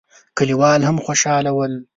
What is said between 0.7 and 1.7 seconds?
هم خوشاله